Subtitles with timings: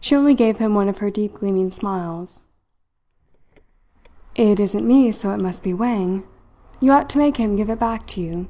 [0.00, 2.44] She only gave him one of her deep gleaming smiles.
[4.34, 6.22] "It isn't me so it must be Wang.
[6.80, 8.46] You ought to make him give it back to you."